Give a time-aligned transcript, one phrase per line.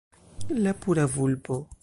[0.63, 1.67] La pura vulpo